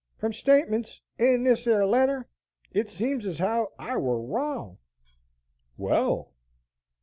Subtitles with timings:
[0.17, 2.27] "From statements in this yer letter
[2.71, 4.79] it seems as how I war wrong."
[5.77, 6.33] "Well!"